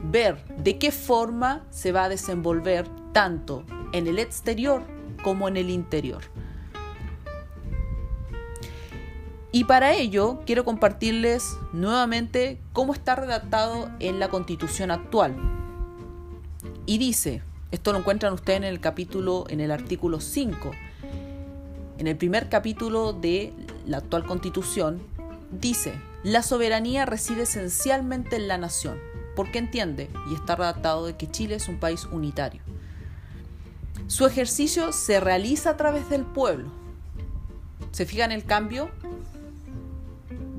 ver 0.04 0.46
de 0.58 0.78
qué 0.78 0.92
forma 0.92 1.66
se 1.72 1.92
va 1.92 2.06
a 2.06 2.10
desenvolver 2.10 2.88
tanto 3.12 3.66
en 3.92 4.06
el 4.06 4.20
exterior 4.20 4.84
como 5.24 5.48
en 5.48 5.58
el 5.58 5.72
interior. 5.72 6.22
Y 9.51 9.63
para 9.63 9.94
ello 9.94 10.41
quiero 10.46 10.63
compartirles 10.63 11.58
nuevamente 11.74 12.60
cómo 12.72 12.94
está 12.94 13.15
redactado 13.15 13.89
en 14.00 14.20
la 14.20 14.29
constitución 14.29 14.91
actual. 14.91 15.36
Y 16.86 17.00
dice, 17.00 17.41
esto 17.72 17.91
lo 17.91 18.00
encuentran 18.00 18.34
ustedes 18.34 18.58
en 18.58 18.63
el 18.63 18.79
capítulo, 18.79 19.46
en 19.50 19.60
el 19.60 19.72
artículo 19.72 20.20
5, 20.20 20.72
en 22.00 22.08
el 22.08 22.15
primer 22.15 22.48
capítulo 22.48 23.12
de 23.13 23.53
la 23.86 23.98
actual 23.98 24.25
constitución, 24.25 25.01
dice, 25.51 25.94
la 26.24 26.44
soberanía 26.44 27.06
reside 27.06 27.44
esencialmente 27.44 28.38
en 28.38 28.48
la 28.48 28.58
nación, 28.58 28.98
porque 29.36 29.60
entiende, 29.60 30.10
y 30.32 30.36
está 30.36 30.56
redactado, 30.56 31.06
de 31.06 31.18
que 31.18 31.29
Chile 31.29 31.56
es 31.56 31.68
un 31.68 31.77
país 31.77 32.06
unitario. 32.06 32.62
Su 34.08 34.25
ejercicio 34.25 34.94
se 34.94 35.20
realiza 35.20 35.72
a 35.72 35.77
través 35.77 36.10
del 36.10 36.24
pueblo. 36.24 36.72
¿Se 37.91 38.06
fijan 38.06 38.32
el 38.32 38.46
cambio? 38.46 38.89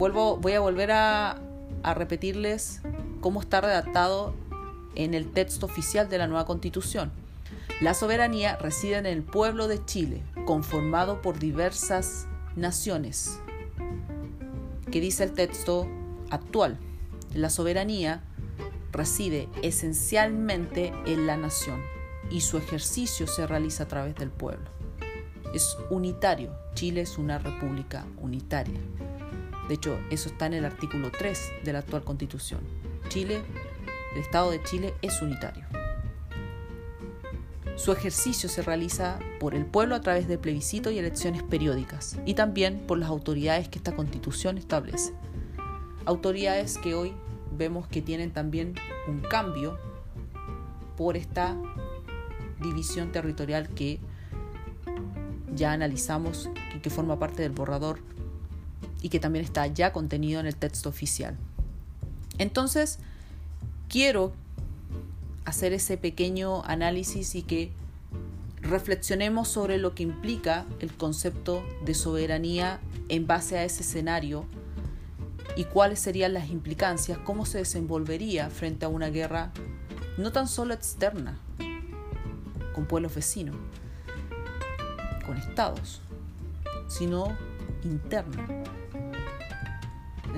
Voy 0.01 0.53
a 0.53 0.61
volver 0.61 0.93
a, 0.93 1.39
a 1.83 1.95
repetirles 1.95 2.81
cómo 3.21 3.41
está 3.41 3.61
redactado 3.61 4.35
en 4.95 5.15
el 5.15 5.31
texto 5.31 5.67
oficial 5.67 6.09
de 6.09 6.19
la 6.19 6.27
nueva 6.27 6.47
constitución. 6.47 7.13
La 7.83 7.95
soberanía 7.95 8.57
reside 8.57 8.97
en 8.97 9.07
el 9.07 9.23
pueblo 9.23 9.69
de 9.69 9.85
Chile, 9.85 10.23
conformado 10.47 11.23
por 11.23 11.39
diversas 11.39 12.27
naciones. 12.57 13.39
¿Qué 14.91 15.01
dice 15.01 15.25
el 15.25 15.33
texto 15.33 15.87
actual? 16.31 16.79
La 17.35 17.51
soberanía 17.51 18.23
reside 18.93 19.49
esencialmente 19.63 20.93
en 21.07 21.27
la 21.27 21.37
nación 21.37 21.81
y 22.31 22.41
su 22.41 22.57
ejercicio 22.57 23.27
se 23.27 23.47
realiza 23.47 23.85
a 23.85 23.89
través 23.89 24.15
del 24.17 24.31
pueblo. 24.31 24.69
Es 25.55 25.77
unitario. 25.91 26.53
Chile 26.75 27.03
es 27.03 27.19
una 27.19 27.39
república 27.39 28.05
unitaria. 28.19 28.79
De 29.71 29.77
hecho, 29.77 30.01
eso 30.11 30.29
está 30.29 30.47
en 30.47 30.55
el 30.55 30.65
artículo 30.65 31.13
3 31.17 31.53
de 31.63 31.73
la 31.73 31.79
actual 31.79 32.03
constitución. 32.03 32.59
Chile, 33.09 33.41
el 34.17 34.21
Estado 34.21 34.51
de 34.51 34.61
Chile 34.65 34.95
es 35.01 35.23
unitario. 35.23 35.65
Su 37.77 37.93
ejercicio 37.93 38.49
se 38.49 38.63
realiza 38.63 39.21
por 39.39 39.55
el 39.55 39.65
pueblo 39.65 39.95
a 39.95 40.01
través 40.01 40.27
de 40.27 40.39
plebiscitos 40.39 40.93
y 40.93 40.99
elecciones 40.99 41.45
periódicas 41.45 42.19
y 42.27 42.35
también 42.35 42.81
por 42.81 42.99
las 42.99 43.11
autoridades 43.11 43.69
que 43.69 43.79
esta 43.79 43.95
constitución 43.95 44.59
establece. 44.59 45.13
Autoridades 46.05 46.77
que 46.77 46.97
hoy 46.97 47.13
vemos 47.57 47.87
que 47.87 48.03
tienen 48.03 48.33
también 48.33 48.75
un 49.07 49.21
cambio 49.21 49.79
por 50.97 51.17
esta 51.17 51.57
división 52.61 53.13
territorial 53.13 53.69
que 53.69 54.01
ya 55.55 55.71
analizamos 55.71 56.51
y 56.75 56.81
que 56.81 56.91
forma 56.91 57.21
parte 57.21 57.43
del 57.43 57.53
borrador 57.53 58.01
y 59.03 59.09
que 59.09 59.21
también 59.21 59.45
está 59.45 59.67
ya 59.67 59.93
contenido 59.93 60.41
en 60.41 60.47
el 60.47 60.57
texto 60.57 60.89
oficial. 60.89 61.37
Entonces, 62.39 62.99
quiero 63.89 64.33
hacer 65.45 65.73
ese 65.73 65.97
pequeño 65.97 66.65
análisis 66.65 67.35
y 67.35 67.43
que 67.43 67.73
reflexionemos 68.63 69.49
sobre 69.49 69.79
lo 69.79 69.95
que 69.95 70.03
implica 70.03 70.67
el 70.81 70.93
concepto 70.93 71.65
de 71.85 71.95
soberanía 71.95 72.81
en 73.09 73.27
base 73.27 73.59
a 73.59 73.65
ese 73.65 73.83
escenario 73.83 74.45
y 75.57 75.65
cuáles 75.65 75.99
serían 75.99 76.35
las 76.35 76.51
implicancias, 76.51 77.19
cómo 77.19 77.47
se 77.47 77.59
desenvolvería 77.59 78.51
frente 78.51 78.85
a 78.85 78.89
una 78.89 79.09
guerra 79.09 79.53
no 80.19 80.31
tan 80.33 80.47
solo 80.47 80.75
externa, 80.75 81.39
con 82.75 82.87
pueblos 82.87 83.15
vecinos, 83.15 83.57
con 85.27 85.37
estados, 85.37 86.01
sino 86.89 87.37
interna 87.83 88.47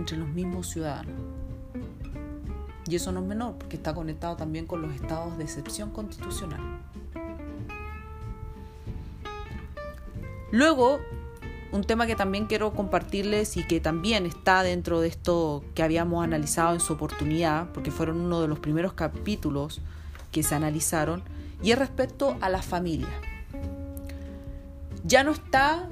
entre 0.03 0.19
los 0.19 0.29
mismos 0.29 0.69
ciudadanos. 0.69 1.15
Y 2.89 2.97
eso 2.97 3.13
no 3.13 3.21
es 3.21 3.27
menor, 3.27 3.55
porque 3.55 3.77
está 3.77 3.95
conectado 3.95 4.35
también 4.37 4.67
con 4.67 4.83
los 4.83 4.93
estados 4.93 5.39
de 5.39 5.45
excepción 5.45 5.91
constitucional. 5.91 6.61
Luego, 10.51 10.99
un 11.71 11.85
tema 11.85 12.09
que 12.09 12.17
también 12.17 12.47
quiero 12.47 12.73
compartirles 12.73 13.57
y 13.57 13.65
que 13.65 13.81
también 13.81 14.27
está 14.27 14.65
dentro 14.65 15.01
de 15.01 15.07
esto 15.07 15.65
que 15.75 15.85
habíamos 15.85 16.25
analizado 16.25 16.75
en 16.75 16.81
su 16.81 16.95
oportunidad, 16.95 17.71
porque 17.73 17.93
fueron 17.93 18.21
uno 18.21 18.41
de 18.43 18.49
los 18.49 18.59
primeros 18.59 18.93
capítulos 18.95 19.81
que 20.33 20.43
se 20.43 20.57
analizaron, 20.57 21.23
y 21.63 21.71
es 21.71 21.79
respecto 21.79 22.37
a 22.41 22.49
la 22.49 22.61
familia. 22.61 23.09
Ya 25.05 25.23
no 25.23 25.31
está 25.31 25.89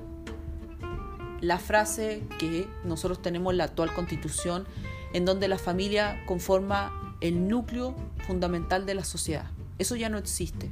la 1.41 1.59
frase 1.59 2.23
que 2.39 2.69
nosotros 2.85 3.23
tenemos 3.23 3.53
en 3.53 3.59
la 3.59 3.65
actual 3.65 3.93
constitución, 3.95 4.67
en 5.13 5.25
donde 5.25 5.49
la 5.49 5.59
familia 5.59 6.23
conforma 6.27 7.17
el 7.21 7.49
núcleo 7.49 7.95
fundamental 8.27 8.87
de 8.87 8.95
la 8.95 9.05
sociedad. 9.05 9.51
Eso 9.79 9.97
ya 9.97 10.09
no 10.09 10.19
existe. 10.19 10.71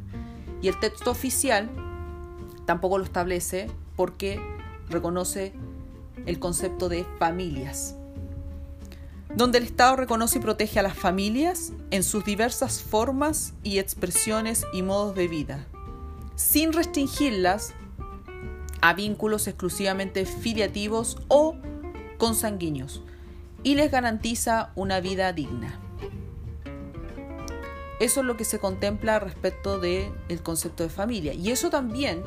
Y 0.61 0.69
el 0.69 0.79
texto 0.81 1.11
oficial 1.11 1.71
tampoco 2.67 2.99
lo 2.99 3.05
establece 3.05 3.71
porque 3.97 4.41
reconoce 4.91 5.53
el 6.27 6.39
concepto 6.39 6.89
de 6.89 7.07
familias, 7.19 7.95
donde 9.35 9.59
el 9.59 9.65
Estado 9.65 9.97
reconoce 9.97 10.39
y 10.39 10.43
protege 10.43 10.79
a 10.79 10.83
las 10.83 10.95
familias 10.95 11.73
en 11.91 12.03
sus 12.03 12.25
diversas 12.25 12.83
formas 12.83 13.55
y 13.63 13.79
expresiones 13.79 14.65
y 14.73 14.83
modos 14.83 15.15
de 15.15 15.29
vida, 15.29 15.67
sin 16.37 16.73
restringirlas 16.73 17.73
a 18.81 18.95
vínculos 18.95 19.47
exclusivamente 19.47 20.25
filiativos 20.27 21.19
o 21.29 21.57
consanguíneos 22.19 23.03
y 23.63 23.75
les 23.75 23.91
garantiza 23.91 24.73
una 24.75 25.01
vida 25.01 25.33
digna. 25.33 25.81
Eso 28.01 28.21
es 28.21 28.27
lo 28.27 28.37
que 28.37 28.45
se 28.45 28.61
contempla 28.61 29.19
respecto 29.19 29.81
del 29.81 30.13
concepto 30.43 30.85
de 30.85 30.89
familia. 30.89 31.35
Y 31.35 31.51
eso 31.51 31.69
también 31.69 32.23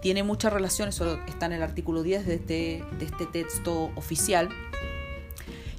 tiene 0.00 0.22
muchas 0.22 0.52
relaciones, 0.52 0.94
eso 0.94 1.18
está 1.28 1.46
en 1.46 1.52
el 1.52 1.62
artículo 1.62 2.02
10 2.02 2.26
de 2.26 2.34
este, 2.34 2.84
de 2.98 3.04
este 3.04 3.26
texto 3.26 3.90
oficial. 3.94 4.48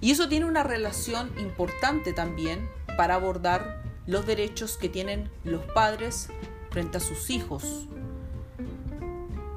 Y 0.01 0.11
eso 0.11 0.29
tiene 0.29 0.45
una 0.45 0.63
relación 0.63 1.31
importante 1.39 2.13
también 2.13 2.69
para 2.95 3.15
abordar 3.15 3.81
los 4.05 4.25
derechos 4.25 4.77
que 4.77 4.89
tienen 4.89 5.31
los 5.43 5.63
padres 5.65 6.29
frente 6.69 6.97
a 6.97 6.99
sus 6.99 7.29
hijos, 7.29 7.87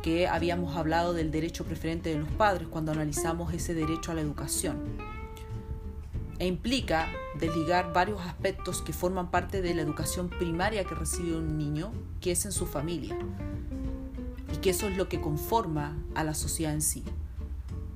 que 0.07 0.29
habíamos 0.29 0.77
hablado 0.77 1.14
del 1.14 1.33
derecho 1.33 1.64
preferente 1.64 2.11
de 2.11 2.21
los 2.21 2.29
padres 2.29 2.69
cuando 2.69 2.92
analizamos 2.92 3.53
ese 3.53 3.75
derecho 3.75 4.12
a 4.12 4.14
la 4.14 4.21
educación. 4.21 4.79
E 6.38 6.47
implica 6.47 7.09
desligar 7.40 7.92
varios 7.92 8.21
aspectos 8.21 8.83
que 8.83 8.92
forman 8.92 9.33
parte 9.33 9.62
de 9.62 9.75
la 9.75 9.83
educación 9.83 10.29
primaria 10.29 10.85
que 10.85 10.95
recibe 10.95 11.37
un 11.37 11.59
niño, 11.59 11.90
que 12.21 12.31
es 12.31 12.45
en 12.45 12.53
su 12.53 12.66
familia. 12.66 13.19
Y 14.55 14.59
que 14.59 14.71
eso 14.71 14.87
es 14.87 14.97
lo 14.97 15.09
que 15.09 15.21
conforma 15.21 15.97
a 16.14 16.23
la 16.23 16.35
sociedad 16.35 16.73
en 16.73 16.83
sí. 16.83 17.03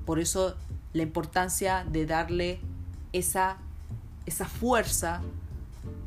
Por 0.05 0.19
eso 0.19 0.57
la 0.91 1.03
importancia 1.03 1.85
de 1.89 2.05
darle 2.05 2.59
esa, 3.13 3.55
esa 4.25 4.47
fuerza, 4.47 5.21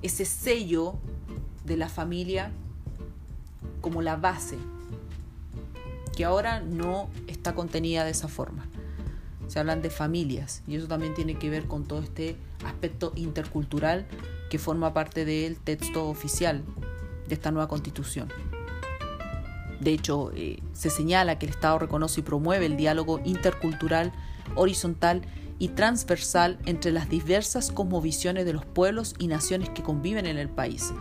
ese 0.02 0.26
sello 0.26 0.96
de 1.64 1.78
la 1.78 1.88
familia 1.88 2.52
como 3.80 4.02
la 4.02 4.16
base 4.16 4.58
que 6.14 6.24
ahora 6.24 6.61
no 6.61 7.09
está 7.27 7.55
contenida 7.55 8.05
de 8.05 8.11
esa 8.11 8.29
forma. 8.29 8.66
Se 9.48 9.59
hablan 9.59 9.83
de 9.83 9.90
familias 9.90 10.62
y 10.66 10.77
eso 10.77 10.88
también 10.88 11.14
tiene 11.14 11.37
que 11.38 11.50
ver 11.50 11.66
con 11.66 11.85
todo 11.85 12.00
este 12.00 12.37
aspecto 12.64 13.12
intercultural 13.14 14.07
que 14.50 14.59
forma 14.59 14.94
parte 14.94 15.24
del 15.24 15.59
texto 15.59 16.09
oficial 16.09 16.62
de 17.29 17.35
esta 17.35 17.50
nueva 17.50 17.68
constitución. 17.68 18.29
De 19.81 19.92
hecho, 19.92 20.31
eh, 20.35 20.62
se 20.72 20.88
señala 20.88 21.38
que 21.38 21.46
el 21.46 21.53
Estado 21.53 21.79
reconoce 21.79 22.20
y 22.20 22.22
promueve 22.22 22.66
el 22.66 22.77
diálogo 22.77 23.20
intercultural, 23.24 24.12
horizontal 24.55 25.22
y 25.59 25.68
transversal 25.68 26.59
entre 26.64 26.90
las 26.90 27.09
diversas 27.09 27.70
cosmovisiones 27.70 28.46
de 28.46 28.53
los 28.53 28.64
pueblos 28.64 29.14
y 29.18 29.27
naciones 29.27 29.70
que 29.70 29.83
conviven 29.83 30.27
en 30.27 30.38
el 30.38 30.48
país, 30.48 30.92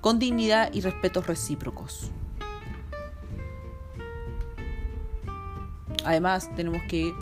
con 0.00 0.18
dignidad 0.18 0.72
y 0.72 0.80
respetos 0.80 1.26
recíprocos. 1.26 2.10
Además, 6.10 6.50
tenemos 6.54 6.82
que 6.88 7.14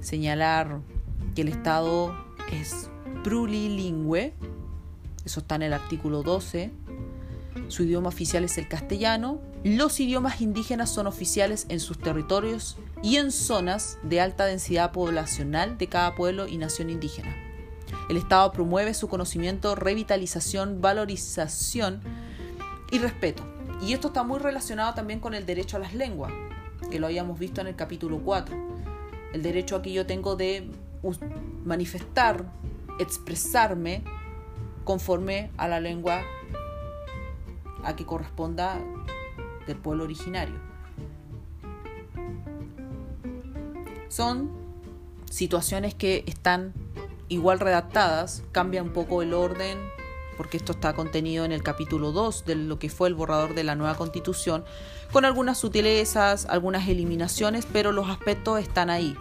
señalar 0.00 0.80
que 1.34 1.42
el 1.42 1.48
Estado 1.48 2.14
es 2.50 2.88
plurilingüe 3.22 4.34
eso 5.24 5.40
está 5.40 5.54
en 5.54 5.62
el 5.62 5.72
artículo 5.72 6.22
12. 6.22 6.70
Su 7.68 7.84
idioma 7.84 8.08
oficial 8.08 8.44
es 8.44 8.58
el 8.58 8.68
castellano. 8.68 9.40
Los 9.62 10.00
idiomas 10.00 10.40
indígenas 10.40 10.90
son 10.90 11.06
oficiales 11.06 11.66
en 11.68 11.80
sus 11.80 11.98
territorios 11.98 12.76
y 13.02 13.16
en 13.16 13.30
zonas 13.30 13.98
de 14.02 14.20
alta 14.20 14.46
densidad 14.46 14.92
poblacional 14.92 15.78
de 15.78 15.86
cada 15.86 16.14
pueblo 16.14 16.48
y 16.48 16.56
nación 16.56 16.90
indígena. 16.90 17.34
El 18.08 18.16
Estado 18.16 18.52
promueve 18.52 18.94
su 18.94 19.08
conocimiento, 19.08 19.74
revitalización, 19.74 20.80
valorización 20.80 22.00
y 22.90 22.98
respeto. 22.98 23.44
Y 23.80 23.92
esto 23.92 24.08
está 24.08 24.22
muy 24.22 24.38
relacionado 24.38 24.94
también 24.94 25.20
con 25.20 25.34
el 25.34 25.46
derecho 25.46 25.76
a 25.76 25.80
las 25.80 25.94
lenguas, 25.94 26.32
que 26.92 27.00
lo 27.00 27.06
habíamos 27.06 27.38
visto 27.38 27.62
en 27.62 27.68
el 27.68 27.74
capítulo 27.74 28.20
4. 28.22 28.54
El 29.32 29.42
derecho 29.42 29.76
a 29.76 29.82
que 29.82 29.94
yo 29.94 30.04
tengo 30.04 30.36
de 30.36 30.68
manifestar, 31.64 32.44
expresarme 32.98 34.04
conforme 34.84 35.50
a 35.56 35.68
la 35.68 35.80
lengua 35.80 36.20
a 37.82 37.96
que 37.96 38.04
corresponda 38.04 38.78
del 39.66 39.78
pueblo 39.78 40.04
originario. 40.04 40.54
Son 44.08 44.50
situaciones 45.30 45.94
que 45.94 46.24
están 46.26 46.74
igual 47.28 47.58
redactadas, 47.58 48.42
cambia 48.52 48.82
un 48.82 48.92
poco 48.92 49.22
el 49.22 49.32
orden, 49.32 49.78
porque 50.42 50.56
esto 50.56 50.72
está 50.72 50.92
contenido 50.92 51.44
en 51.44 51.52
el 51.52 51.62
capítulo 51.62 52.10
2 52.10 52.46
de 52.46 52.56
lo 52.56 52.76
que 52.80 52.88
fue 52.88 53.06
el 53.06 53.14
borrador 53.14 53.54
de 53.54 53.62
la 53.62 53.76
nueva 53.76 53.96
constitución, 53.96 54.64
con 55.12 55.24
algunas 55.24 55.56
sutilezas, 55.58 56.46
algunas 56.46 56.88
eliminaciones, 56.88 57.64
pero 57.72 57.92
los 57.92 58.08
aspectos 58.08 58.58
están 58.58 58.90
ahí. 58.90 59.16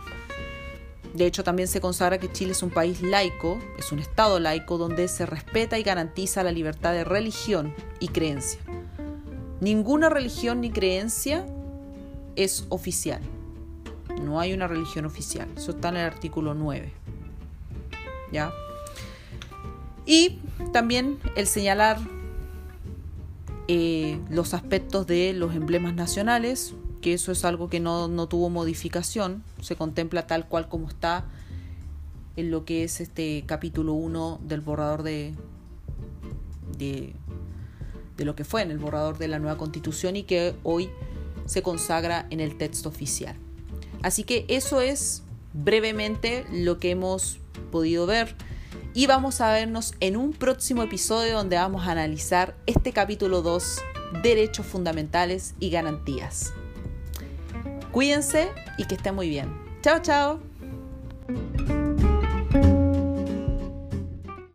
De 1.14 1.28
hecho, 1.28 1.44
también 1.44 1.68
se 1.68 1.80
consagra 1.80 2.18
que 2.18 2.32
Chile 2.32 2.54
es 2.54 2.64
un 2.64 2.72
país 2.72 3.04
laico, 3.04 3.60
es 3.78 3.92
un 3.92 4.00
Estado 4.00 4.40
laico 4.40 4.80
donde 4.80 5.08
se 5.08 5.28
respeta 5.28 5.78
y 5.78 5.84
garantiza 5.84 6.42
la 6.42 6.52
libertad 6.52 6.92
de 6.94 7.04
religión 7.04 7.72
y 8.00 8.08
creencia. 8.08 8.60
Ninguna 9.60 10.10
religión 10.10 10.60
ni 10.60 10.72
creencia 10.72 11.46
es 12.36 12.66
oficial. 12.70 13.22
No 14.24 14.40
hay 14.40 14.54
una 14.54 14.66
religión 14.66 15.06
oficial. 15.06 15.48
Eso 15.56 15.70
está 15.70 15.90
en 15.90 15.98
el 15.98 16.06
artículo 16.06 16.56
9. 16.56 16.92
¿Ya? 18.32 18.52
Y 20.08 20.40
también 20.72 21.18
el 21.36 21.48
señalar 21.48 22.00
eh, 23.68 24.20
los 24.30 24.54
aspectos 24.54 25.08
de 25.08 25.34
los 25.34 25.56
emblemas 25.56 25.94
nacionales, 25.94 26.74
que 27.02 27.14
eso 27.14 27.32
es 27.32 27.46
algo 27.46 27.70
que 27.70 27.80
no, 27.80 28.28
tuvo 28.28 28.50
modificación, 28.50 29.44
se 29.62 29.76
contempla 29.76 30.28
tal 30.28 30.48
cual 30.48 30.68
como 30.68 30.90
está 30.90 31.26
en 32.36 32.52
lo 32.52 32.66
que 32.66 32.84
es 32.84 33.02
este 33.02 33.44
capítulo 33.46 33.94
1 33.94 34.42
del 34.44 34.62
borrador 34.62 35.04
de, 35.04 35.34
de, 36.78 37.14
de, 38.18 38.26
lo 38.26 38.36
que 38.36 38.44
fue 38.44 38.62
en 38.62 38.72
el 38.72 38.78
borrador 38.78 39.18
de 39.18 39.28
la 39.28 39.40
nueva 39.40 39.58
constitución 39.58 40.16
y 40.16 40.24
que 40.24 40.56
hoy 40.64 40.90
se 41.46 41.62
consagra 41.62 42.28
en 42.30 42.40
el 42.40 42.58
texto 42.58 42.90
oficial. 42.90 43.36
Así 44.02 44.24
que 44.24 44.46
eso 44.48 44.82
es 44.82 45.24
brevemente 45.54 46.46
lo 46.52 46.78
que 46.80 46.92
hemos 46.92 47.40
podido 47.72 48.06
ver 48.06 48.36
y 48.94 49.08
vamos 49.08 49.42
a 49.42 49.52
vernos 49.52 49.94
en 50.00 50.18
un 50.18 50.34
próximo 50.34 50.84
episodio 50.84 51.36
donde 51.36 51.56
vamos 51.56 51.88
a 51.88 51.92
analizar 51.92 52.56
este 52.66 52.92
capítulo 52.92 53.42
2, 53.42 53.82
Derechos 54.24 54.66
Fundamentales 54.66 55.56
y 55.60 55.70
Garantías. 55.70 56.54
Cuídense 57.92 58.50
y 58.78 58.86
que 58.86 58.96
estén 58.96 59.16
muy 59.16 59.30
bien. 59.30 59.50
Chao, 59.82 60.00
chao. 60.02 60.40